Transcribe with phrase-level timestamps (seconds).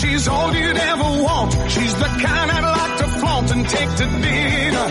[0.00, 1.52] She's all you'd ever want.
[1.68, 4.88] She's the kind I'd like to flaunt and take to dinner.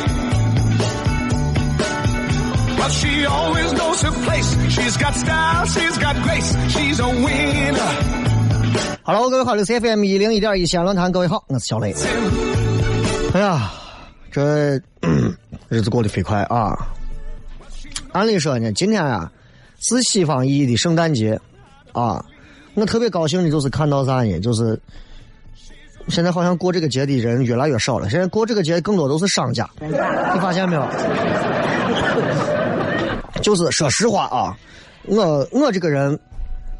[2.77, 4.49] But she always knows her place.
[4.69, 6.49] She's got style, she's got grace.
[6.69, 7.91] She's a winner.
[9.03, 11.93] Hello，各位好，这是 FM 一零一点一西安论坛，各位好，我是小雷。
[13.33, 13.71] 哎呀，
[14.31, 14.79] 这
[15.67, 16.77] 日子过得飞快啊！
[18.11, 19.31] 按理说呢，今天啊
[19.79, 21.39] 是西方意义的圣诞节
[21.93, 22.23] 啊，
[22.79, 24.39] 我特别高兴的就是看到啥呢？
[24.39, 24.79] 就是
[26.07, 30.87] 现在好像过这个节的人越来越少了，现在过这个节更多都是商家，你发现没有？
[33.41, 34.57] 就是说实话啊，
[35.05, 36.17] 我我这个人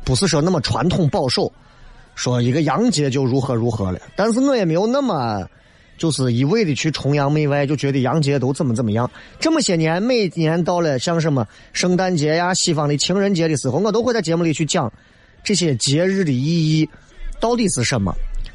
[0.03, 1.51] 不是说那么传统保守，
[2.15, 5.45] 说一个洋节就如何如何了，但是我也没有那么
[5.97, 9.09] 就是一味的去崇洋媚外，就觉得洋节都怎么怎么样。
[9.39, 14.91] 这么些年，每年到了像什么圣诞节呀、西方的情人节的时候，我都会在节目里去讲
[15.43, 16.89] 这些节日的意义
[17.39, 18.13] 到底是什么。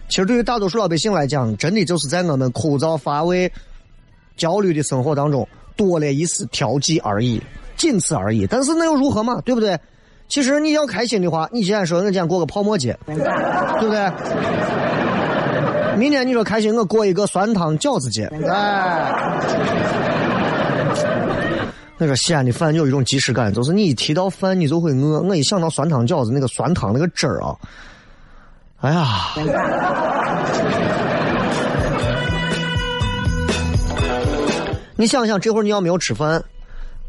[0.09, 3.51] 其实对于大多数老百姓来讲，真的就是在我们枯燥乏味、
[4.37, 7.43] 焦虑的生活当中多了一丝调剂而已。
[7.77, 9.41] 仅此而已，但是那又如何嘛？
[9.41, 9.77] 对不对？
[10.29, 14.11] 其实你要开心的话，你既然说我今天过个泡沫节，对不对？
[15.97, 19.13] 明天你说开心，我过一个酸汤饺子节，哎。
[21.97, 25.21] 那个西安的饭有一种即视感，就是你一提到饭，你就会饿。
[25.21, 27.57] 我一想到酸汤饺子，那个酸汤那个汁儿啊，
[28.81, 29.35] 哎呀！
[34.97, 36.43] 你想想，这会儿你要没有吃饭。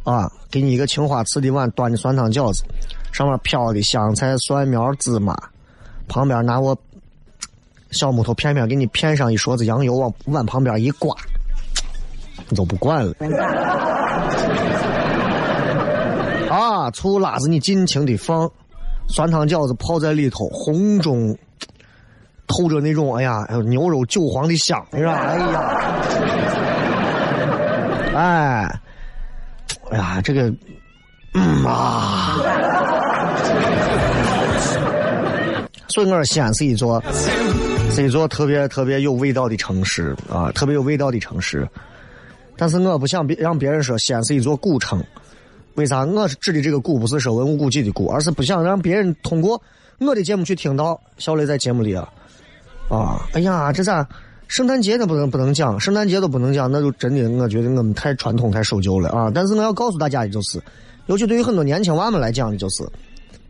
[0.04, 2.64] 啊，给你一个青花瓷的碗，端的酸汤饺子，
[3.12, 5.36] 上面飘的香菜、蒜苗、芝麻，
[6.08, 6.78] 旁边拿我
[7.90, 11.16] 小木头片片给你片上一勺子羊油，往碗旁边一刮，
[12.50, 13.14] 你都不管了。
[16.50, 18.50] 啊，醋辣子你尽情的放，
[19.08, 21.38] 酸汤饺子泡在里头，红中
[22.48, 25.14] 透着那种哎呀，牛肉韭黄的香，是吧？
[25.14, 25.72] 哎呀，
[28.16, 28.80] 哎。
[29.92, 30.52] 哎呀，这个，
[31.36, 32.38] 嗯啊，
[35.88, 37.02] 所以我说西安是一座，
[37.92, 41.68] 是一座特别特别有味道的城市啊，特别有味道的城市。
[42.58, 45.04] 但是我不想别让别人说西安是一座古城，
[45.76, 46.06] 为啥？
[46.06, 49.62] 我指的这个“古”不是说文物古迹的“古”，而是不想让别人通过
[50.00, 52.08] 我的节目去听到小雷在节目里啊，
[52.90, 54.08] 啊，哎呀，这咋？
[54.48, 59.32] 圣诞节都不能不能讲，圣诞节都不能讲，那就真的我觉得我们太传统太守旧了啊！
[59.34, 60.62] 但是我要告诉大家的就是，
[61.08, 62.88] 尤其对于很多年轻娃们来讲的就是，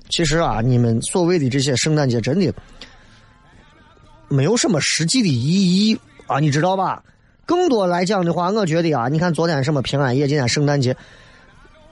[0.07, 2.49] 其实啊，你们所谓的这些圣诞节真的
[4.29, 7.03] 没有什么实际的意义啊，你知道吧？
[7.45, 10.95] 更多来讲的话，我觉得啊，你看昨天什么平安夜，今天圣诞节，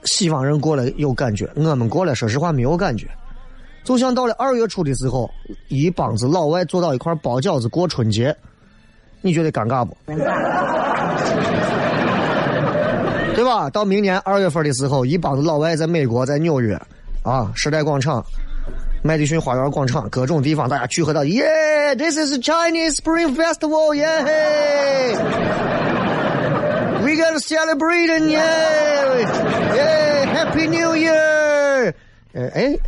[0.04, 3.08] 西方人过了有感觉，我们过了说实话没有感觉。
[3.84, 5.30] 就像到了二月初的时候，
[5.68, 8.34] 一帮子老外坐到一块包饺子过春节。
[9.20, 9.96] 你觉得尴尬不？
[13.34, 13.70] 对吧？
[13.70, 16.78] 到明年二月份的时候，一帮子老外在美国，在纽约，
[17.22, 18.24] 啊，时代广场、
[19.06, 21.44] 麦迪逊花园广场，各种地方，大家聚合到，耶
[21.98, 24.08] ，This is Chinese Spring Festival，耶
[27.02, 28.38] ，We gotta celebrate，耶，
[29.74, 31.92] 耶，Happy Happy New Year！
[32.32, 32.78] 呃，哎，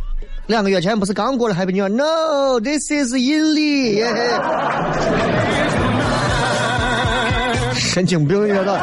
[0.45, 3.95] 两个月前不是刚过了 Happy New Year？No，this is 阴历。
[3.95, 4.07] 耶
[7.73, 8.79] 神经病，你知道？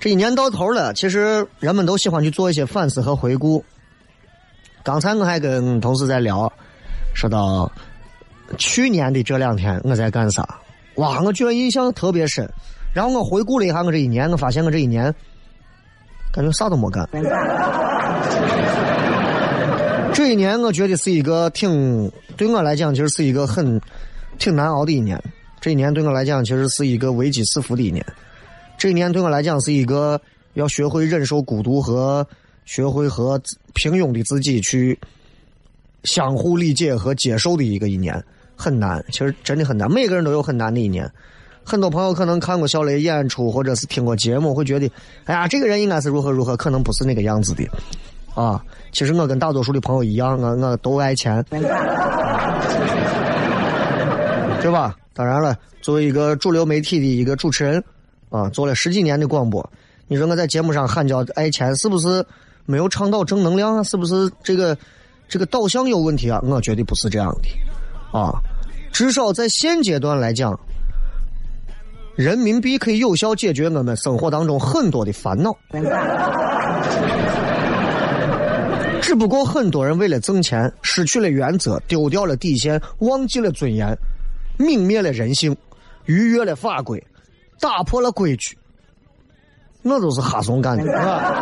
[0.00, 3.62] 这一年到头了，其实人们都喜欢去做一些反思和回顾。
[4.90, 6.52] 刚才我还跟同事在聊，
[7.14, 7.70] 说到
[8.58, 10.58] 去年的这两天我在干啥？
[10.96, 12.44] 哇，我居然印象特别深。
[12.92, 15.14] 然后我回顾了一下我这一年，我发现我这一年
[16.32, 17.08] 感觉啥都没干。
[20.12, 23.80] 这一年我觉得是一个挺对我来讲，其实是一个很
[24.40, 25.22] 挺难熬的一年。
[25.60, 28.04] 这一年对我来讲，其实是一个危机四伏的一年。
[28.76, 30.20] 这一年对我来讲，是一个
[30.54, 32.26] 要学会忍受孤独和
[32.70, 33.36] 学会和
[33.74, 34.96] 平庸的自己去
[36.04, 38.22] 相互理解和接受的一个一年，
[38.54, 39.04] 很难。
[39.10, 41.10] 其实真的很难，每个人都有很难的一年。
[41.64, 44.88] 很多朋友可能看过小雷演出，或者是听过节目，会觉得，
[45.24, 47.68] 哎呀，这个人应该是如何如何，可能不是那个样子的。
[48.36, 51.60] 啊，其实我跟大多数的朋友一样，我我都爱钱，对
[54.70, 54.96] 吧？
[55.12, 57.82] 当然了，作为一个主流媒体的一个主持人，
[58.28, 59.68] 啊，做了十几年的广播，
[60.06, 62.24] 你说我在节目上喊叫爱钱，是不是
[62.66, 63.82] 没有倡导正能量啊？
[63.82, 64.76] 是不是这个
[65.28, 66.40] 这个导向有问题啊？
[66.44, 68.32] 我觉得不是这样的，啊，
[68.92, 70.58] 至少在现阶段来讲，
[72.16, 75.56] 人民币可以有效解决我们生活当中很多的烦恼。
[79.02, 83.96] 只不过很多人为了挣钱，失去了原则，丢掉了底线，忘记了尊严，
[84.58, 85.56] 泯灭了人性，
[86.04, 87.02] 逾越了法规，
[87.58, 88.56] 打破了规矩。
[89.82, 91.32] 那都是哈怂干的，是吧？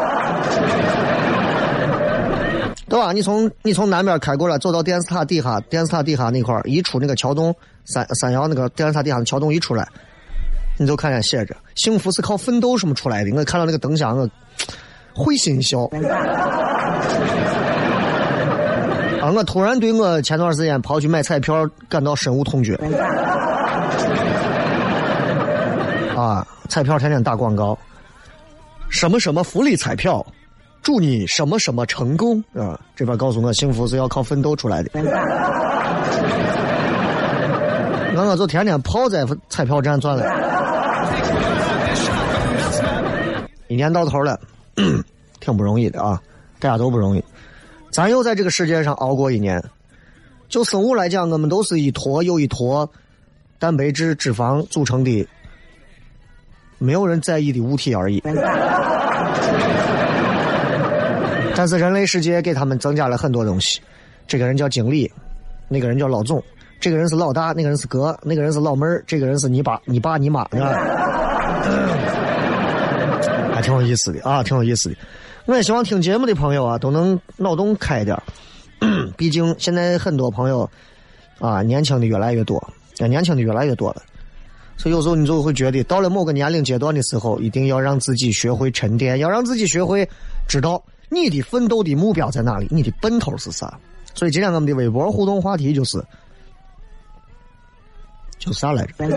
[2.88, 3.12] 对吧？
[3.12, 7.54] 你从你从南边开过来，走到电视塔底下，电视塔底下那块儿，一出那个桥洞，
[7.84, 9.86] 三三阳那个电视塔底下的桥洞一出来，
[10.78, 13.30] 你就看见写着“幸福是靠奋斗什么出来的”。
[13.36, 14.28] 我看到那个灯箱，我
[15.12, 15.80] 会心一笑。
[19.20, 19.32] 啊！
[19.34, 22.74] 我突然对我前段时间跑去买彩票感到深恶痛绝。
[26.16, 26.46] 啊！
[26.68, 27.78] 彩票天天打广告，
[28.88, 30.24] 什么什么福利彩票，
[30.82, 32.80] 祝你什么什么成功啊！
[32.96, 34.90] 这边告诉我，幸福是要靠奋斗出来的。
[38.14, 40.24] 那我就天天泡在彩票站转了。
[43.68, 44.40] 一年到头了，
[45.38, 46.20] 挺不容易的啊！
[46.58, 47.22] 大家都不容易。
[47.92, 49.62] 咱又在这个世界上熬过一年，
[50.48, 52.90] 就生物来讲，我们都是一坨又一坨
[53.58, 55.28] 蛋白质、脂肪组成的，
[56.78, 58.22] 没有人在意的物体而已。
[61.54, 63.80] 但是人类世界给他们增加了很多东西，
[64.28, 65.10] 这个人叫经理，
[65.68, 66.40] 那个人叫老总，
[66.78, 70.72] 这个人是老大，那个人是哥，那个人是老妹儿，这个人是你爸、你爸、你妈，是吧？
[73.52, 74.96] 还挺有意思的啊，挺有意思的。
[75.46, 78.16] 我也希望听节目的朋友啊，都能脑洞开点
[79.16, 80.70] 毕竟现在很多朋友
[81.40, 82.62] 啊，年轻的越来越多，
[82.98, 84.02] 年轻的越来越多了。
[84.78, 90.08] 所以有时候你就会觉得，到了某个年龄阶段的时候，一定要让自己学会沉淀，要让自己学会
[90.48, 93.78] 知道你的奋斗的目标在哪里，你的奔头是啥。
[94.14, 96.02] 所以今天我们的微博互动话题就是，
[98.38, 99.16] 就啥来着？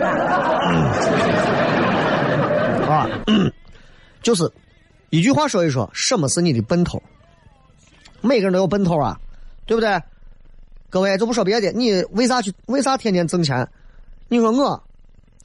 [2.86, 3.08] 啊，
[4.20, 4.52] 就是。
[5.10, 7.02] 一句话说一说，什么是你的奔头？
[8.22, 9.20] 每个人都有奔头啊，
[9.66, 10.02] 对不对？
[10.88, 12.50] 各位就不说别的，你为啥去？
[12.64, 13.68] 为啥天天挣钱？
[14.28, 14.82] 你说我，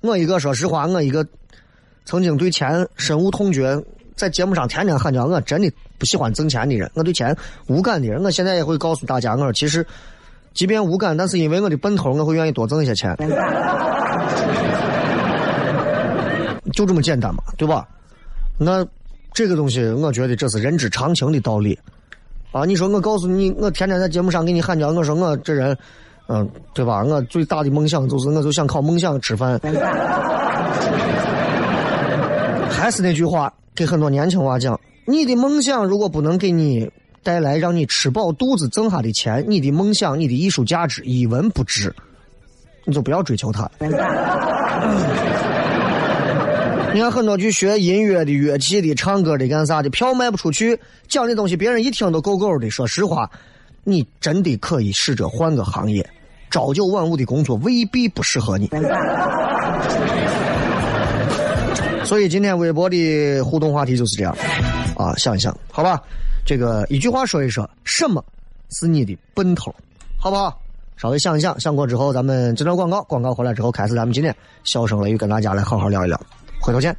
[0.02, 1.26] 我一个说实话，我一个
[2.06, 3.82] 曾经对钱深恶痛绝，
[4.16, 7.36] 在节目上天天喊叫，我真的不喜欢挣钱的人，我对钱
[7.68, 8.24] 无感的人。
[8.24, 9.86] 我现在也会告诉大家，我说其实，
[10.54, 13.16] 即便无感，但是因为我的奔头，我会愿意多挣一些钱，
[16.74, 17.88] 就这么简单嘛，对吧？
[18.58, 18.86] 那。
[19.34, 21.78] 这个东西，我觉得这是人之常情的道理，
[22.52, 22.66] 啊！
[22.66, 25.78] 你说我告诉你，我天天在节目上给你喊叫，我说我这人，
[26.28, 27.04] 嗯，对吧？
[27.04, 29.60] 我最大的梦想就是，我就想靠梦想吃饭。
[32.70, 36.90] 还是那句话，给很多年轻娃讲：你的梦想如果不能给你
[37.24, 41.94] 带来让你吃饱肚子挣下的钱，你的梦想、你的艺术价值一文不值，
[42.86, 43.70] 你就不要追求它。
[46.94, 52.70] 你看很多去学音乐的、乐器的、唱歌的、干啥的，票卖不出去，讲的东西别人一听都够够的。
[52.70, 53.30] 说实话，
[53.84, 56.10] 你真的可以试着换个行业，
[56.50, 58.70] 朝九晚五的工作未必不适合你。
[62.04, 64.34] 所以今天微博的互动话题就是这样
[64.96, 66.02] 啊，想一想，好吧？
[66.46, 68.24] 这个一句话说一说，什么
[68.70, 69.76] 是你的奔头，
[70.18, 70.58] 好不好？
[70.96, 76.20] 稍微想一想，想过之后，咱们这段广告，广告回来之后，开始咱们今天笑声雷雨跟大家来好好聊一聊。
[76.62, 76.96] 回头见。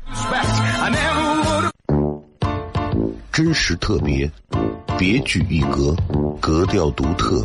[3.33, 4.31] 真实特别，
[4.99, 5.97] 别具一格，
[6.41, 7.45] 格调独特，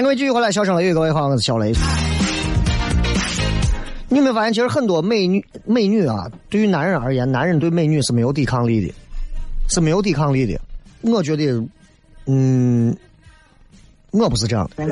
[0.00, 1.72] 迎各位继续回来，小声雷雨，各位好，我是小雷。
[4.08, 8.94] 你有没有发现，其实很多美女美女啊，对于男人而言，男人对美女是没有抵抗力的，
[9.68, 10.58] 是没有抵抗力的。
[11.02, 11.62] 我觉得，
[12.26, 12.96] 嗯，
[14.10, 14.84] 我不是这样的。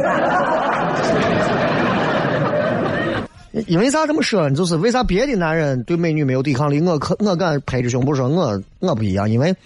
[3.67, 4.55] 因为啥这么说呢？
[4.55, 9.57] 就是为啥别的男人对美女没有抵抗力，我可我敢拍着胸脯说，我我不一样，因为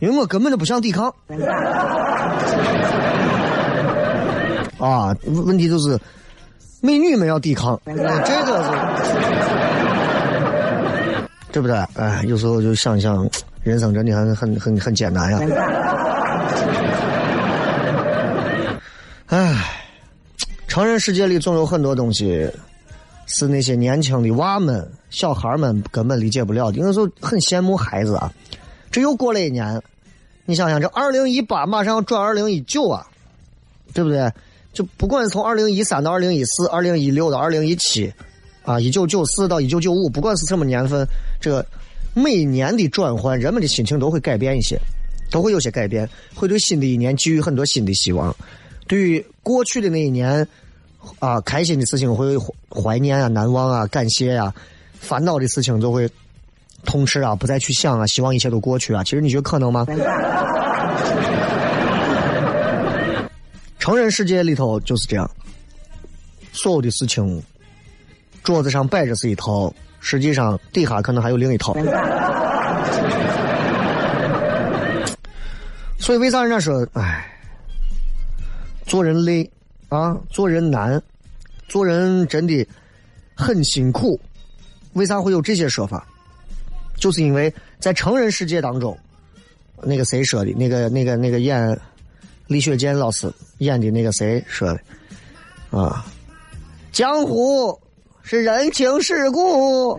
[0.00, 1.12] 因为我根本就不想抵抗。
[4.78, 5.98] 啊，问题就是
[6.80, 8.70] 美女们要抵抗，这个是
[11.50, 11.76] 对不对？
[11.94, 13.28] 哎，有时候就想想，
[13.62, 15.40] 人生真的很很很很艰难呀。
[19.26, 19.54] 哎，
[20.68, 22.48] 成人世界里总有很多东西
[23.26, 26.78] 是那些年轻的娃们、小孩们根本理解不了的。
[26.78, 28.32] 有时候很羡慕孩子啊，
[28.90, 29.82] 这又过了一年，
[30.44, 33.04] 你想想，这二零一八马上要转二零一九啊，
[33.92, 34.30] 对不对？
[34.72, 38.12] 就不管是从二零一三到二零一四、二零一六到二零一七，
[38.62, 41.04] 啊，一九九四到一九九五，不管是什么年份，
[41.40, 41.66] 这个
[42.14, 44.78] 每年的转换，人们的心情都会改变一些，
[45.30, 48.34] 都会有些改变，会对新的一年寄予很多新的希望。
[48.86, 50.46] 对于过去的那一年，
[51.18, 52.36] 啊，开心的事情会
[52.70, 54.52] 怀念啊、难忘啊、感谢呀；
[55.00, 56.08] 烦恼的事情就会
[56.84, 59.02] 痛斥啊、不再去想啊，希望一切都过去啊。
[59.02, 59.86] 其实你觉得可能吗？
[63.88, 65.30] 成人世界里头就是这样，
[66.52, 67.42] 所有的事情，
[68.42, 71.72] 桌子上摆着是一套，实际上底下可能还有另一套。
[75.98, 77.26] 所以为啥人家说，哎，
[78.84, 79.50] 做人累
[79.88, 81.02] 啊，做人难，
[81.66, 82.68] 做人真的
[83.34, 84.20] 很辛苦。
[84.92, 86.06] 为啥会有这些说法？
[86.98, 88.94] 就是因为在成人世界当中，
[89.80, 90.52] 那个谁说的？
[90.52, 91.80] 那个、那个、那个演。
[92.48, 94.80] 李雪健老师演的那个谁说的
[95.78, 96.02] 啊？
[96.90, 97.78] 江湖
[98.22, 99.94] 是人情世故，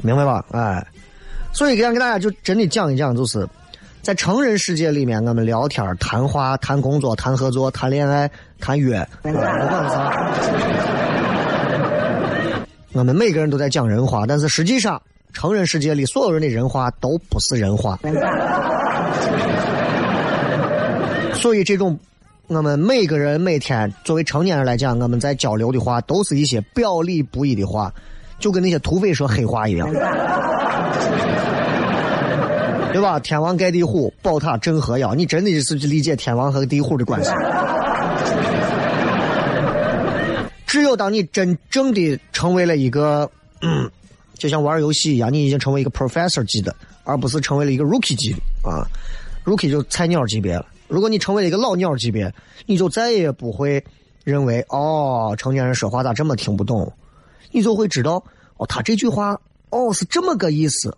[0.00, 0.44] 明白吧？
[0.52, 0.86] 哎，
[1.52, 3.44] 所以想给大家就真的讲一讲，就是
[4.00, 8.30] 在成人世界里面，我们聊天、谈话、谈工作、谈合作、谈恋爱、
[8.60, 9.44] 谈约，不管
[9.90, 10.12] 啥，
[12.92, 15.02] 我们每个人都在讲人话，但是实际上。
[15.32, 17.98] 成人世界里，所有人的人话都不是人话，
[21.34, 21.98] 所以这种
[22.48, 27.92] 我们每个人每天作为成年人来讲，我们在交流的话，都是一些表里不一的话，
[28.40, 29.88] 就跟那些土匪说黑话一样，
[32.92, 33.20] 对吧？
[33.20, 37.30] 天王盖地虎，宝塔镇河妖，你真的是理解天王和地虎的关系？
[40.66, 43.30] 只有当你真正的成为了一个。
[43.62, 43.88] 嗯。
[44.38, 48.86] 就像玩游戏一样，你已经成为一个 professor 级的，而不是成为了一个 rookie 级的啊。
[49.44, 50.64] rookie 就菜鸟级别了。
[50.86, 52.32] 如果你成为了一个老鸟级别，
[52.64, 53.84] 你就再也不会
[54.24, 56.90] 认为哦，成年人说话咋这么听不懂，
[57.50, 58.22] 你就会知道
[58.56, 59.36] 哦，他这句话
[59.70, 60.96] 哦是这么个意思，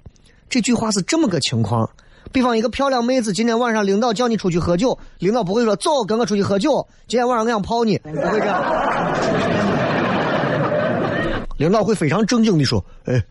[0.49, 1.88] 这句话是这么个情况。
[2.32, 9.89] 比方一个漂亮妹子，今天晚上领导叫你出去喝酒，领导不会说走跟我出去喝酒，今天晚上我想泡你，不会这样。
[11.61, 13.23] 领导会非常正经的说：“哎，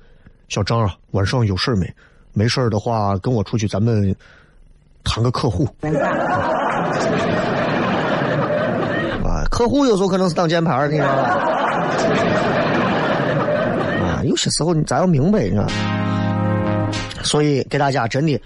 [0.49, 1.91] 小张啊，晚上有事没？
[2.31, 4.15] 没事的话跟我出去，咱们
[5.03, 5.67] 谈个客户。”
[9.25, 11.23] 啊，客户有时候可能是挡箭牌，你知道吧？
[13.99, 15.65] 啊，有些时候你咱要明白，你知道。
[17.23, 18.39] 所以给大家真的。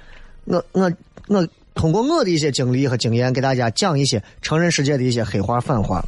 [0.46, 0.90] 我我
[1.28, 6.02] 我通过我的一些经历和经验，给大家讲一些成人世界的一些黑话反话，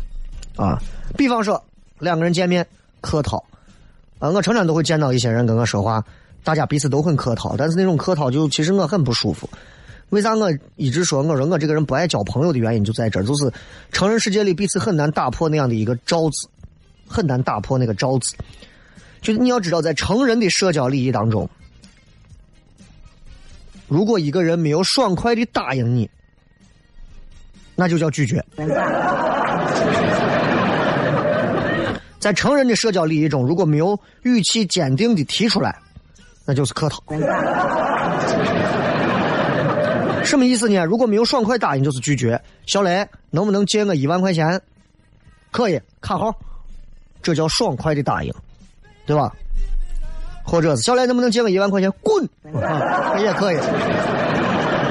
[0.55, 0.81] 啊，
[1.17, 1.61] 比方说
[1.99, 2.65] 两个人见面
[3.01, 3.43] 客套，
[4.19, 6.03] 啊，我常常都会见到一些人跟我说话，
[6.43, 9.49] 大家彼此都很客套，但是那种客套就其实我很不舒服。
[10.09, 13.51] 为啥我一直说我说我这个人不爱交朋友的原因就在这儿，就是
[13.91, 16.47] 成人世界里彼此很难打破那样的一个罩子，
[17.07, 18.35] 很难打破那个罩子。
[19.21, 21.49] 就是你要知道，在成人的社交礼仪当中。
[23.87, 26.09] 如果一个人没有爽快的答应你，
[27.75, 28.43] 那就叫拒绝。
[32.25, 35.77] 在成人的社交礼仪中，如果没有语气坚定的提出来，
[36.43, 36.99] 那就是客套。
[40.25, 40.83] 什么意思呢？
[40.85, 42.41] 如果没有爽快答应，就是拒绝。
[42.65, 44.59] 小雷，能不能借我一万块钱？
[45.51, 46.33] 可以，卡号。
[47.21, 48.33] 这叫爽快的答应，
[49.05, 49.31] 对吧？
[50.43, 51.93] 或者是小雷能不能借我一万块钱？
[52.01, 52.27] 滚！
[53.19, 53.57] 也可以。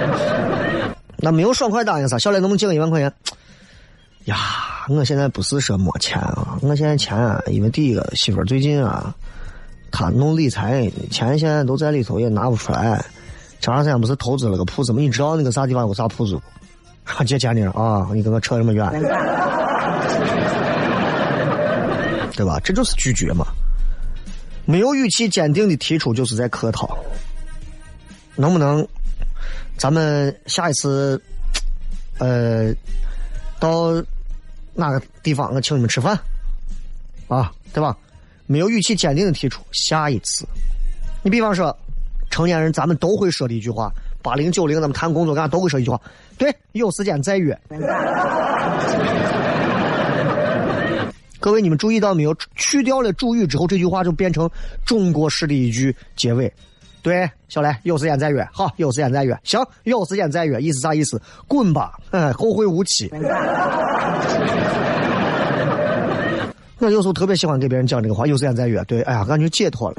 [1.18, 2.16] 那没有爽快答应啥？
[2.16, 3.12] 小雷能不能借我一万块钱？
[4.24, 4.36] 呀，
[4.88, 9.14] 我现在不是说没钱啊，我现在钱，啊，因为第一个媳妇最近啊，
[9.90, 13.04] 她弄理财，钱现在都在里头也拿不出来。
[13.60, 15.00] 前段时间不是投资了个铺子吗？
[15.00, 16.40] 你知道那个啥地方有个啥铺子
[17.04, 17.24] 不？
[17.24, 18.08] 借钱呢啊！
[18.14, 18.90] 你跟我扯这么远，
[22.36, 22.58] 对吧？
[22.64, 23.46] 这就是拒绝嘛。
[24.64, 26.98] 没有语气坚定的提出，就是在客套。
[28.36, 28.86] 能不能，
[29.76, 31.20] 咱们下一次，
[32.18, 32.74] 呃，
[33.60, 33.92] 到
[34.74, 36.18] 哪个地方我请你们吃饭，
[37.28, 37.96] 啊，对吧？
[38.46, 40.46] 没有语气坚定的提出，下一次。
[41.22, 41.74] 你比方说，
[42.30, 46.00] 成年人咱们都会说的一句话，八零九零咱们谈工作干都会说一句话，
[46.36, 47.58] 对，有时间再约。
[51.40, 52.34] 各位，你们注意到没有？
[52.56, 54.50] 去掉了主语之后，这句话就变成
[54.84, 56.52] 中国式的一句结尾。
[57.02, 58.46] 对，小雷，有时间再约。
[58.50, 59.38] 好，有时间再约。
[59.44, 60.58] 行，有时间再约。
[60.60, 61.20] 意思啥意思？
[61.46, 61.98] 滚吧！
[62.34, 63.10] 后会无期。
[66.84, 68.82] 我有时候特别喜欢给别人讲这个话，有时间再约。
[68.84, 69.96] 对，哎呀，感觉解脱了。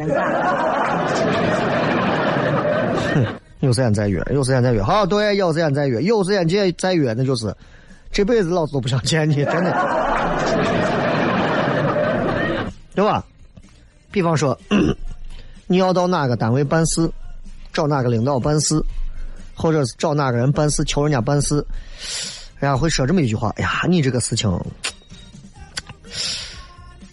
[3.61, 4.83] 有时间再约，有时间再约。
[4.83, 7.51] 好，对，有时间再约，有时间再再约，那就是
[8.11, 9.71] 这辈子老子都不想见你，真的。
[12.93, 13.25] 对吧？
[14.11, 14.57] 比方说，
[15.67, 17.09] 你要到哪个单位办事，
[17.73, 18.79] 找哪个领导办事，
[19.55, 21.55] 或者是找哪个人办事，求人家办事，
[22.59, 24.49] 人家会说这么一句话：“哎呀，你这个事情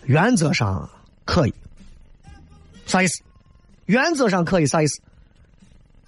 [0.05, 0.89] 原则上
[1.25, 1.55] 可以，
[2.87, 3.23] 啥意思？
[3.87, 5.01] 原则上可以啥意思？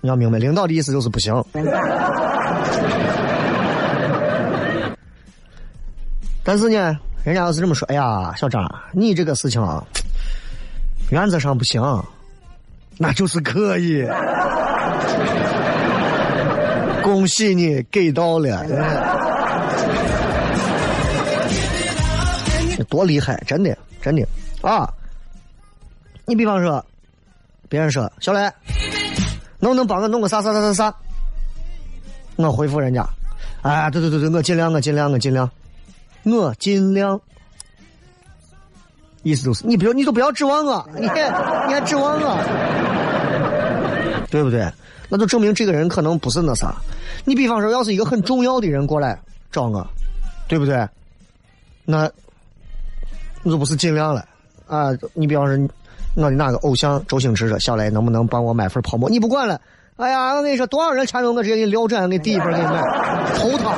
[0.00, 1.34] 你要明白，领导的意思就是不行。
[6.44, 6.98] 但是呢？
[7.24, 9.82] 人家要是这么说，哎呀，小张，你这个事情啊，
[11.08, 11.80] 原则上不行，
[12.98, 14.06] 那就是可以。
[17.02, 18.62] 恭喜你给到了，
[22.94, 24.24] 多厉害，真的，真的
[24.62, 24.88] 啊！
[26.26, 26.84] 你比方说，
[27.68, 28.40] 别人说小雷，
[29.58, 30.94] 能不能帮我弄个啥啥啥啥啥？
[32.36, 33.04] 我回复人家，
[33.62, 35.50] 哎，对对对对，我尽量，我尽量，我尽量。
[36.22, 37.20] 我尽量，
[39.24, 42.38] 意思就是你不要，你都不要指望我，你你还指望我，
[44.30, 44.72] 对不对？
[45.08, 46.76] 那就证明这个人可能不是那啥。
[47.24, 49.18] 你比方说，要是一个很重要的人过来
[49.50, 49.84] 找我，
[50.46, 50.88] 对不对？
[51.84, 52.08] 那
[53.44, 54.26] 那不是尽量了
[54.66, 54.88] 啊！
[55.12, 55.68] 你比方说，
[56.16, 59.60] 我的哪个偶像周星驰说：“小雷，能不能帮我买份泡沫？”你不管了。
[59.96, 62.82] 哎呀，我跟你说，多少人缠着我，直接给你撂斩，给第一份给你买，
[63.34, 63.72] 头疼。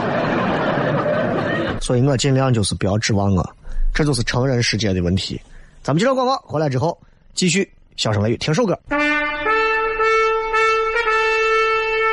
[1.80, 3.44] 所以我尽量就是不要指望我，
[3.92, 5.40] 这就是成人世界的问题。
[5.82, 6.96] 咱们接着广告，回来之后
[7.34, 8.78] 继续小声雷雨听首歌。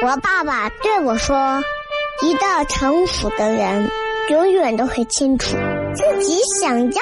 [0.05, 1.63] 我爸爸对我说
[2.21, 3.89] ：“一个成熟的人，
[4.29, 5.55] 永远都会清楚
[5.95, 7.01] 自己想要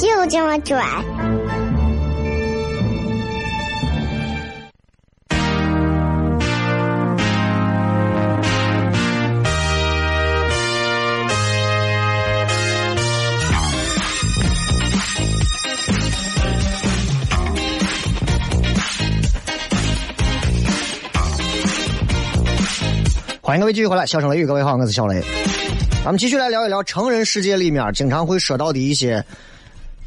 [0.00, 0.82] 就这么拽。
[23.42, 25.22] 欢迎各位继续回来，笑声雷雨，各位好，我是小雷。
[26.02, 29.22] 咱们继续来聊一聊成人世界里面经常会说到的一些，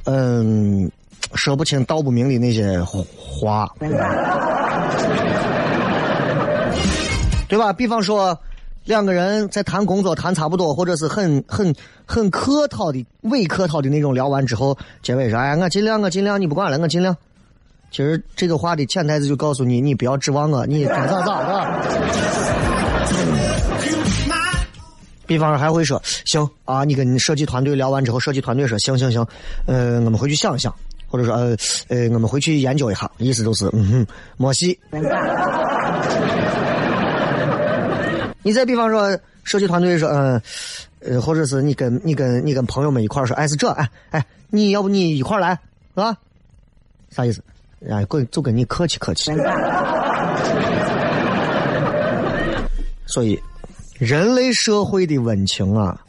[0.06, 0.92] 嗯，
[1.34, 3.70] 说不清道不明的那些话，
[7.48, 7.72] 对吧？
[7.72, 8.38] 比方说，
[8.86, 11.74] 两个人在谈工作谈差不多，或者是很很
[12.06, 17.16] 很客套的伪客套的那种聊完之后，结尾说：“哎，我尽量，我尽量，你不管了，我尽量。”
[17.92, 21.54] 其实这个话的潜台词就告诉你，你不要指望我，你该咋咋的。
[25.26, 29.26] 比方说还会说行啊，你跟设计团队聊完之后，设计团队说行行行，
[29.66, 30.74] 呃，我们回去想一想，
[31.08, 31.56] 或者说呃
[31.88, 34.06] 呃，我们回去研究一下，意思就是嗯哼，
[34.38, 34.78] 没戏。
[38.44, 40.42] 你再比方说设计团队说嗯
[41.00, 45.58] 呃，或者是你跟你跟你跟朋友们一块说，哎是这哎哎，你要不你一块来
[45.96, 46.18] 啊？
[47.10, 47.42] 啥意思？
[47.90, 49.32] 哎，跟就跟你客气客气。
[53.06, 53.40] 所以。
[54.00, 56.00] 人类社会的温情啊，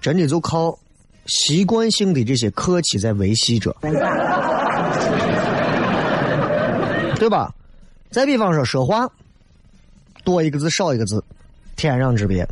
[0.00, 0.78] 真的就靠
[1.26, 3.74] 习惯性的这些客气在维系着，
[7.16, 7.52] 对吧？
[8.10, 9.08] 再比方说说话，
[10.24, 11.24] 多一个字少一个字，
[11.76, 12.46] 天壤之别，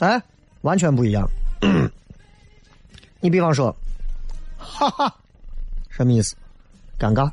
[0.00, 0.20] 哎，
[0.62, 1.28] 完全不一样。
[3.20, 3.74] 你比方说，
[4.58, 5.14] 哈哈，
[5.88, 6.36] 什么意思？
[6.98, 7.30] 尴尬。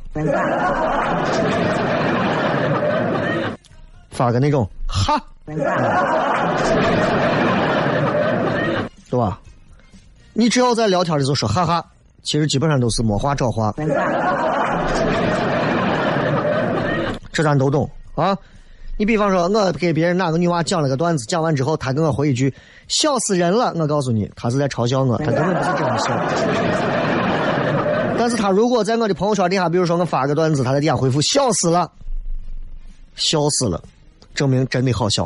[4.09, 5.21] 发个那种哈。
[9.09, 9.39] 对吧？
[10.33, 11.85] 你只要在聊天的时候说哈哈，
[12.23, 13.73] 其实基本上都是没话找话。
[17.31, 18.37] 这咱都懂啊！
[18.97, 22.51] 你比方说，我给别人哪个女娃讲了个段子，讲完之后，她跟我回一句
[22.87, 26.07] “笑死人了”，我告诉你，她是在嘲笑我，她根本不是真的笑。
[28.17, 31.91] 但是她如果在我的朋友圈底下，比如说我发个段子，她在底下回复“笑死了”，
[33.15, 33.83] 笑死了。
[34.35, 35.25] 证明真的好笑。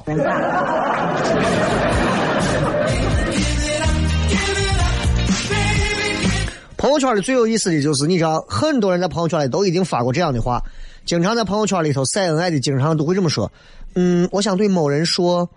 [6.77, 10.63] 朋友圈里最有意思的就是，你知道，很多人在朋友圈里都已经发过这样的话，
[11.03, 13.51] 经常在朋友圈里头晒恩爱的，经常都会这么说
[13.95, 15.49] ：“嗯，我想对某人说，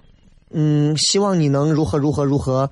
[0.50, 2.68] 嗯，希望你能如何如何如何。”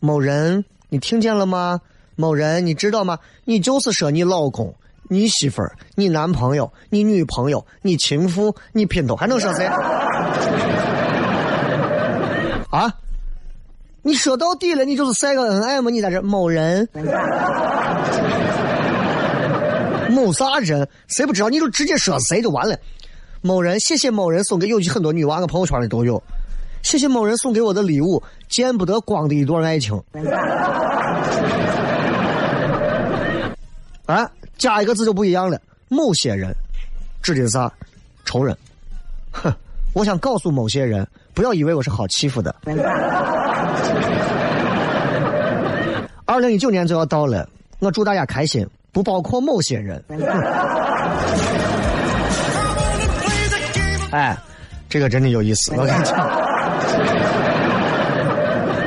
[0.00, 1.80] 某人，你听见了吗？
[2.16, 3.18] 某人，你知道吗？
[3.44, 4.74] 你就是说你老公。
[5.08, 9.66] 你媳妇儿、你男朋友、你女朋友、你情妇、你姘头，还能说谁？
[12.70, 12.92] 啊？
[14.02, 15.90] 你说到底了，你就是晒个恩爱嘛？
[15.90, 16.86] 你在这某人，
[20.10, 20.86] 某啥人？
[21.06, 21.48] 谁不知道？
[21.48, 22.76] 你就直接说谁就完了。
[23.40, 26.22] 某人，谢谢某人送给有很多女娃，我朋友圈里都有。
[26.82, 29.98] 谢谢某人送给我的礼物，见不得光的一段爱情。
[34.04, 34.30] 啊？
[34.58, 35.60] 加一个字就不一样了。
[35.88, 36.54] 某些人
[37.22, 37.72] 指的是啥？
[38.24, 38.56] 仇人。
[39.30, 39.52] 哼！
[39.92, 42.54] 我想告诉某些人，不要以为我是好欺负的。
[46.26, 50.02] 二零一九年就要到了，我祝大家开心，不包括某些人。
[54.10, 54.36] 哎，
[54.88, 56.16] 这个真的有意思，我跟你讲，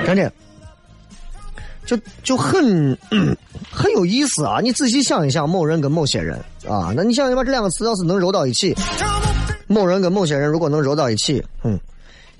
[0.06, 0.32] 真的。
[1.88, 2.96] 就就很
[3.72, 4.60] 很有意思啊！
[4.62, 8.76] 你仔细想一想，某人跟某些人啊，那你想想把这两个词要是能揉到一起，
[9.68, 11.80] 某人跟某些人如果能揉到一起，嗯，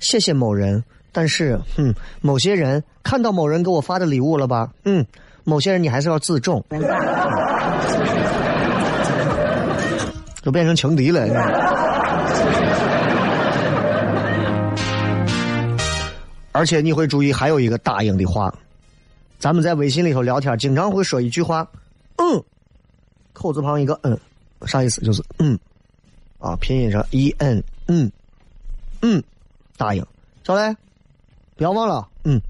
[0.00, 4.68] 谢谢某人，但是，嗯，某些人看到某人给我发的礼物了吧？
[4.84, 5.02] 嗯，
[5.44, 6.62] 某些人你还是要自重，
[10.42, 11.26] 都变成情敌了。
[16.52, 18.52] 而且你会注意，还有一个答应的话。
[19.38, 21.68] 咱们在微信里头聊天，经常会说一句话，
[22.16, 22.42] 嗯，
[23.32, 24.18] 口字旁一个嗯，
[24.66, 25.00] 啥意思？
[25.02, 25.58] 就是嗯，
[26.38, 28.10] 啊，拼音上 e n，嗯，
[29.02, 29.22] 嗯，
[29.76, 30.04] 答应，
[30.44, 30.76] 小雷，
[31.56, 32.40] 不要忘了，嗯，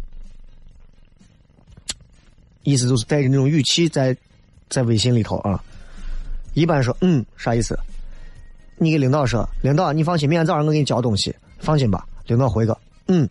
[2.63, 4.17] 意思就是带着那种语气在
[4.71, 5.63] 在微信里头啊，
[6.55, 7.79] 一般说嗯，啥意思？
[8.77, 12.07] 你给领导说，领导你放心，明天早上我给你交东西，放心吧。
[12.27, 13.29] 领导回个嗯，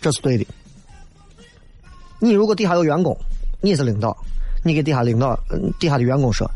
[0.00, 0.46] 这是对的。
[2.18, 3.16] 你如果底下有员工，
[3.60, 4.16] 你是领导，
[4.64, 5.38] 你给底下领导、
[5.78, 6.50] 底下的员工说，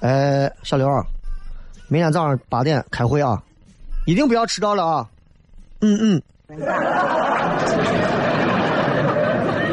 [0.00, 0.88] 哎，小刘，
[1.88, 3.42] 明天早上八点开会啊，
[4.06, 5.08] 一定不要迟到了啊。
[5.80, 6.22] 嗯嗯。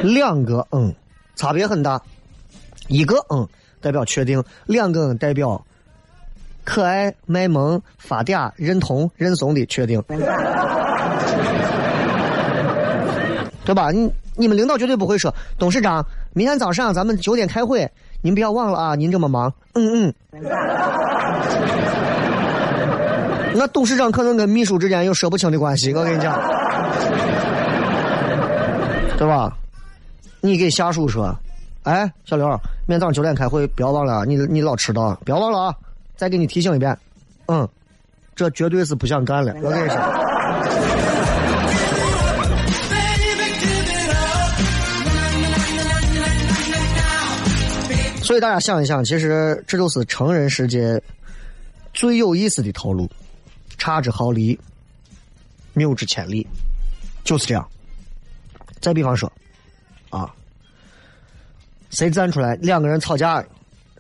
[0.14, 0.94] 两个嗯，
[1.36, 2.00] 差别很大，
[2.88, 3.48] 一个嗯
[3.82, 5.66] 代表确定，两个嗯代表
[6.64, 10.04] 可爱、卖萌、发嗲、认同、认怂的确定，
[13.66, 13.92] 对吧？
[13.92, 17.90] 你你们领导绝对不会说，董事长，明天早上咱们九点开会，
[18.22, 20.14] 您不要忘了啊，您这么忙，嗯嗯。
[23.58, 26.38] 那董事长可能跟秘书之间有说不清的关系，我跟你讲，
[29.18, 29.52] 对吧？
[30.42, 31.34] 你给下属说，
[31.84, 32.48] 哎，小刘，
[32.86, 35.76] 明天早上九点开会，不要忘了，你你老迟到，不要忘了啊，
[36.16, 36.96] 再给你提醒一遍，
[37.48, 37.68] 嗯，
[38.36, 39.98] 这绝对是不想干了，我跟你说。
[48.26, 51.00] 所以大家想一想，其实这就是成人世界
[51.94, 53.08] 最有意思的套路，
[53.78, 54.60] 差之毫厘，
[55.74, 56.48] 谬之千里，
[57.24, 57.64] 就是这样。
[58.82, 59.32] 再比方说，
[60.10, 60.28] 啊，
[61.92, 63.46] 谁站出来两个人吵架，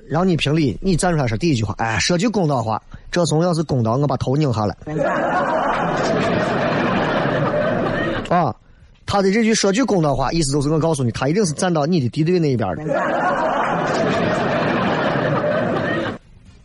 [0.07, 4.75] 让你评理，你站出来说第一句话，哎，说句公道话，这怂要是公道，我把头拧下来。
[8.35, 8.55] 啊，
[9.05, 12.83] 他的这句说句公道话，意思就是我告诉你，他一定是站到你的敌对那一边的。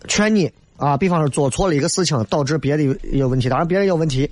[0.09, 4.29] 劝你啊，比方说做错了一个事情，导致别的有问题，当然别人有问题，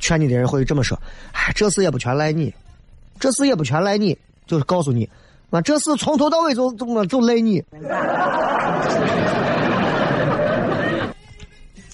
[0.00, 0.98] 劝你的人会这么说
[1.32, 2.52] ：“哎，这事也不全赖你，
[3.20, 5.08] 这事也不全赖你，就是告诉你，
[5.50, 7.62] 啊，这事从头到尾就就就赖你，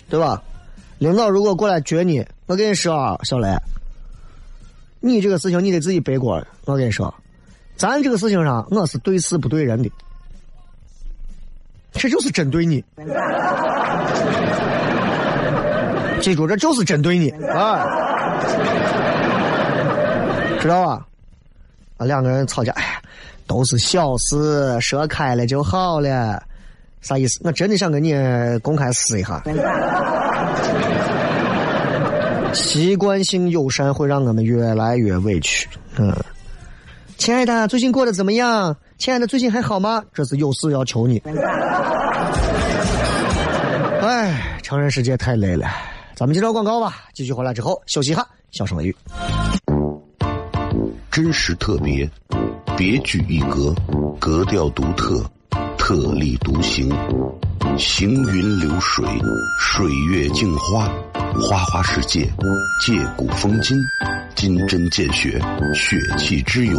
[0.08, 0.42] 对吧？
[0.98, 3.54] 领导如果过来撅你，我跟你说啊，小雷，
[5.00, 6.42] 你这个事情你得自己背锅。
[6.64, 7.14] 我跟你说，
[7.76, 9.92] 咱这个事情上，我是对事不对人的。”
[11.98, 12.84] 这就是针对你，
[16.20, 17.84] 记住，这就是针对你啊，
[20.60, 21.06] 知道吧？
[21.96, 23.00] 啊，两个人吵架，哎呀，
[23.46, 26.42] 都是小事，说开了就好了，
[27.00, 27.40] 啥意思？
[27.42, 28.14] 我真的想跟你
[28.62, 29.42] 公开撕一下。
[32.52, 35.68] 习惯性友善会让我们越来越委屈。
[35.98, 36.14] 嗯，
[37.16, 38.76] 亲爱的，最近过得怎么样？
[38.98, 40.02] 亲爱的，最近还好吗？
[40.12, 41.22] 这是有事要求你。
[44.00, 45.68] 哎，成人世界太累了，
[46.14, 47.04] 咱们接着广告吧。
[47.12, 48.96] 继续回来之后休息一下，小声雷雨。
[51.10, 52.08] 真实特别，
[52.76, 53.74] 别具一格，
[54.18, 55.24] 格调独特，
[55.78, 56.90] 特立独行，
[57.78, 59.04] 行云流水，
[59.60, 60.88] 水月镜花，
[61.40, 62.28] 花花世界，
[62.84, 63.76] 借古风今，
[64.34, 65.40] 金针见血，
[65.74, 66.78] 血气之勇，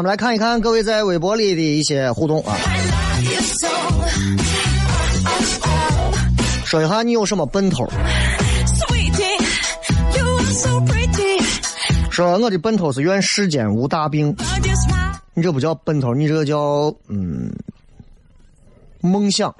[0.00, 2.56] 我们来看一看各位在微博里的一些互动啊。
[6.64, 7.86] 说一下你有什么奔头？
[12.10, 14.34] 说我的奔头是愿世间无大病，
[15.34, 17.52] 你这不叫奔头，你这个叫嗯
[19.02, 19.54] 梦想。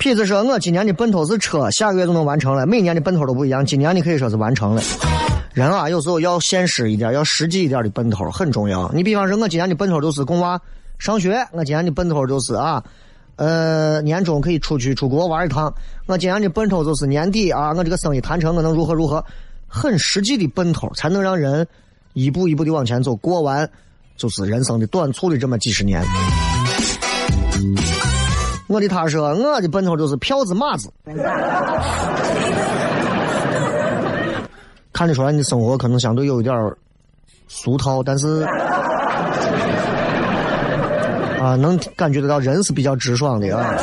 [0.00, 2.66] 痞子说：“我今年的奔头是车，下个月就能完成了。
[2.66, 4.82] 每年的奔头都不一样，今年你可以说是完成了。
[5.58, 8.88] 人啊，有时候要现实一点，要实际一点的奔头很重要。
[8.94, 10.60] 你比方说，我今年的奔头就是供娃
[11.00, 12.80] 上学，我今年的奔头就是啊，
[13.34, 15.74] 呃，年终可以出去出国玩一趟。
[16.06, 19.24] 我今年的奔头就是年底啊，我这个生意谈成，我能如何如何，
[19.66, 21.66] 很实际的奔头，才能让人
[22.12, 23.68] 一步一步的往前走，过完
[24.16, 26.00] 就是人生的短促的这么几十年。”
[28.68, 30.88] 我的他说，我的奔头就是票子马子。
[34.92, 36.76] 看得出来，你的生活可能相对有一点儿
[37.46, 38.42] 俗套，但是
[41.40, 43.74] 啊，能感觉得到人是比较直爽的啊。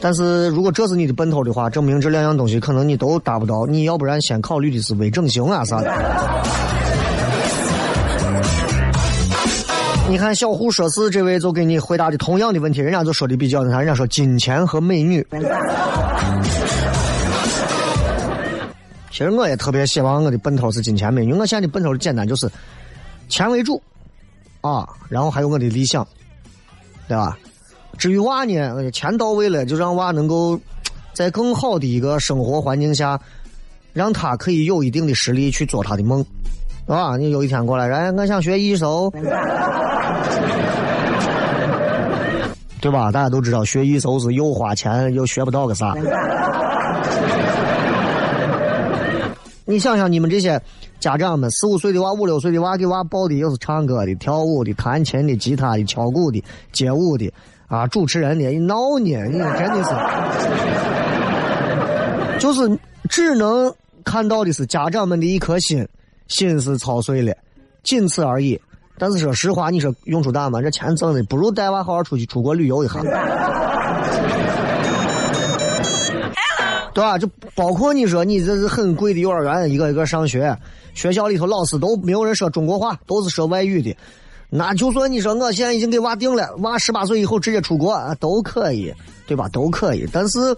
[0.00, 3.64] 但是如果这是你的奔头的话，证明这两样东西可能你都达不到。
[3.64, 5.90] 你要不然先考虑的是微整形啊啥的。
[10.06, 15.26] 你看小胡说事这位就给你回答的同样的问题，人家就说的比较那啥，人家说金钱和美女。
[19.14, 21.32] 其实我也特别希望我的奔头是金钱美女。
[21.32, 22.50] 我现在的奔头简单就是
[23.28, 23.80] 钱为主
[24.60, 26.04] 啊，然后还有我的理想，
[27.06, 27.38] 对吧？
[27.96, 30.58] 至于娃呢，钱到位了，就让娃能够
[31.12, 33.20] 在更好的一个生活环境下，
[33.92, 36.26] 让他可以有一定的实力去做他的梦，
[36.88, 39.12] 啊，你有一天过来，哎，我想学艺手，
[42.80, 43.12] 对吧？
[43.12, 45.94] 大家都知道学艺手是又花钱又学不到个啥。
[49.66, 50.60] 你想想，你们这些
[51.00, 57.32] 家长们，四五岁的娃、五六岁的娃，给娃报的又是唱歌的、跳舞的、弹琴的、吉他的、敲鼓的、街舞的，
[57.66, 59.24] 啊，主持人的，你闹呢？
[59.24, 59.90] 你真的是，
[62.38, 63.74] 就是只能
[64.04, 65.88] 看到的是家长们的一颗心，
[66.28, 67.34] 心是操碎了，
[67.82, 68.60] 仅此而已。
[68.98, 70.60] 但是说实话，你说用处大吗？
[70.60, 73.00] 这钱挣的不如带娃好好出去出国旅游一下。
[76.94, 77.18] 对吧？
[77.18, 80.56] 就包括你说你这是很贵的幼儿园，一个一个上学，
[80.94, 83.94] 学校里头老师都没有人说中国话，都是说外语的。
[84.48, 88.94] 那就算你说我现在已经给娃定了，娃十八岁以后直接出国，都可以，
[89.26, 89.48] 对吧？
[89.48, 90.08] 都可以。
[90.12, 90.56] 但是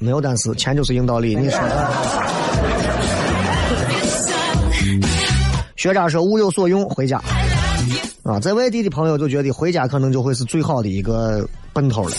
[0.00, 1.36] 没有但是，钱就是硬道理。
[1.36, 1.60] 你说，
[5.76, 7.22] 学渣说物有所用，回家。
[8.22, 12.16] 啊，在外地的朋友就觉得回家可能就会是最好的一个奔头了。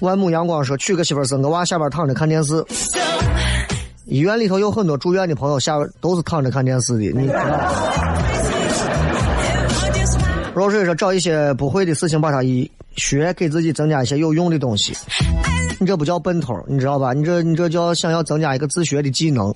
[0.00, 2.64] 万亩阳光说娶个媳妇生个娃，下边躺着看电视。
[4.04, 7.28] 医院里头有很多住院的朋友，下边都是躺着看电视的，你？
[10.54, 14.94] 若水说找一些不会的事情，把它一学，给自己增加一些有用的东西。
[15.78, 17.12] 你这不叫奔头，你知道吧？
[17.12, 19.52] 你这你这叫想要增加一个自学的技能。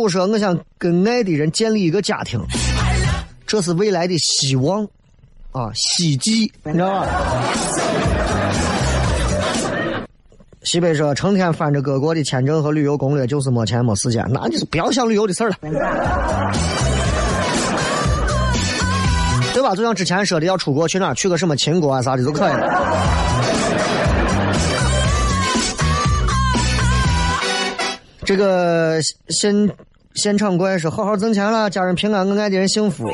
[0.00, 2.40] 我说，我想跟爱的人建立一个家庭，
[3.46, 4.82] 这是未来的希望
[5.52, 7.06] 啊，希冀，你知道吧？
[10.62, 15.54] 西北说，成天翻着各国的签证和旅游攻略，就是没钱没时间，那你就不要想旅游的事了。
[19.52, 19.74] 对吧？
[19.74, 22.52] 就像之前说的，要出国去哪，去个什么秦国啊啥的都可以。
[28.24, 29.68] 这个现
[30.14, 33.08] 现场怪说，好好挣钱了，家人平安，我爱的人幸福。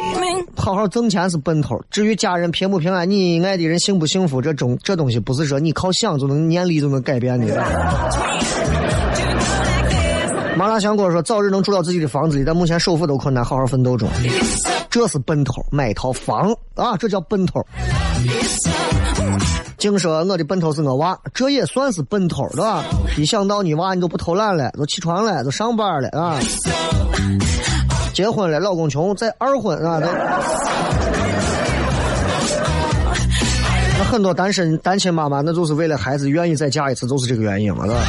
[0.56, 7.62] 好好挣钱是奔头，至于家人平不平安，你爱的人幸不幸福，这中这东西不是说你靠想就能念力就能改变的。
[10.56, 14.08] 麻辣香锅说，早日能住到自己的房子里，但目前首付都困难，好好奋斗中。
[14.88, 17.60] 这是奔头，买一套房啊，这叫奔头。
[19.78, 22.82] 净说我的奔头是我娃，这也算是奔头，对吧？
[23.18, 26.38] 一想到你娃，你就不偷懒了，都起床了，都上班了啊。
[28.14, 30.06] 结婚了，老公穷，再二婚啊都。
[33.98, 38.00] 那很多单身单亲妈妈，那就是为了孩子愿意再嫁一次，就是这个原因了，对吧？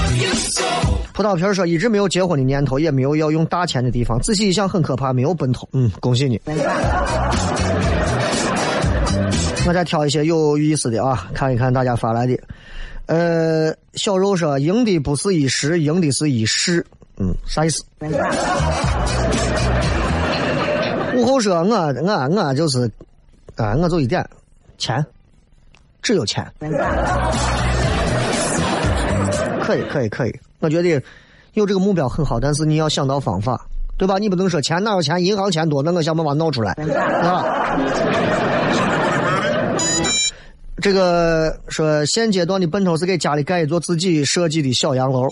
[1.14, 4.18] 葡萄皮说一直没有结婚的念头，也没有要用大钱的地方。
[4.22, 5.68] 仔细一想，很可怕，没有奔头。
[5.74, 6.40] 嗯，恭喜你。
[9.68, 12.40] 我再挑一些有意思的啊，看一看大家发来的。
[13.08, 16.86] 呃，小肉说赢的不是一时，赢的是一世。
[17.18, 17.84] 嗯，啥意思？
[21.16, 22.90] 午后说我我我就是
[23.58, 24.26] 啊，我就一点
[24.78, 25.06] 钱，
[26.02, 26.50] 只有钱。
[29.62, 31.04] 可以可以可以，我觉得
[31.56, 34.18] 有这个目标很好，但是你要想到方法对吧？
[34.18, 37.44] 你不能说钱哪有钱，银行钱多，那我想办法闹出来，啊。
[40.82, 45.28] 这个说现阶段的奔头是给家里盖一座自己设计的小洋楼，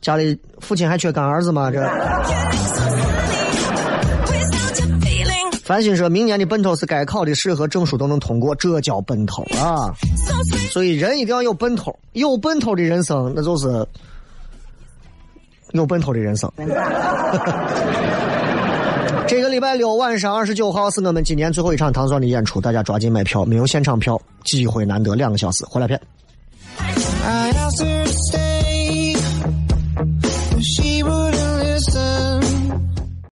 [0.00, 1.70] 家里父亲还缺干儿子吗？
[1.70, 1.80] 这
[5.64, 9.94] 繁星说明年的奔头是该考的试和证书都能通过，这叫奔头啊！
[10.70, 13.86] 所以人一定要有奔头，有奔头的人生那就是
[15.70, 16.52] 有奔头的人生。
[19.28, 26.00] 这个礼拜六晚上二十九号是我们今年最后一场唐宋的演出，大家抓紧买票，没有现场票机会难得，两个小时，回来片。